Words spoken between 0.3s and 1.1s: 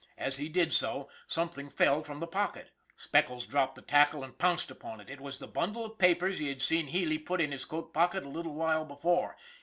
he did so,